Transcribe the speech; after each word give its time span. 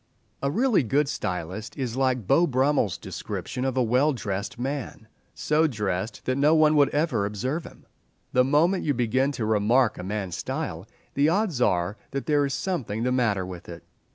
A 0.41 0.49
really 0.49 0.81
good 0.81 1.07
stylist 1.07 1.77
is 1.77 1.95
like 1.95 2.25
Beau 2.25 2.47
Brummell's 2.47 2.97
description 2.97 3.63
of 3.63 3.77
a 3.77 3.83
well 3.83 4.13
dressed 4.13 4.57
man—so 4.57 5.67
dressed 5.67 6.25
that 6.25 6.39
no 6.39 6.55
one 6.55 6.75
would 6.75 6.89
ever 6.89 7.23
observe 7.23 7.65
him. 7.65 7.85
The 8.33 8.43
moment 8.43 8.83
you 8.83 8.95
begin 8.95 9.31
to 9.33 9.45
remark 9.45 9.99
a 9.99 10.03
man's 10.03 10.37
style 10.37 10.87
the 11.13 11.29
odds 11.29 11.61
are 11.61 11.97
that 12.09 12.25
there 12.25 12.43
is 12.47 12.55
something 12.55 13.03
the 13.03 13.11
matter 13.11 13.45
with 13.45 13.69
it. 13.69 13.83